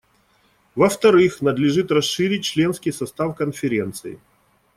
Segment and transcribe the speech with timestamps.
[0.75, 4.19] Во-вторых, надлежит расширить членский состав Конференции.